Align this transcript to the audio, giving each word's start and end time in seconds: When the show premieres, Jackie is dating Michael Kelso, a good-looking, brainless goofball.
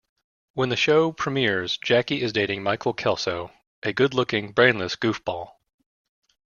When 0.55 0.69
the 0.69 0.75
show 0.75 1.11
premieres, 1.11 1.77
Jackie 1.77 2.23
is 2.23 2.33
dating 2.33 2.63
Michael 2.63 2.91
Kelso, 2.93 3.51
a 3.83 3.93
good-looking, 3.93 4.51
brainless 4.51 4.95
goofball. 4.95 5.51